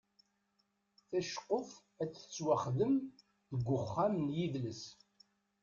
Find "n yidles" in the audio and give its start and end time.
4.25-4.83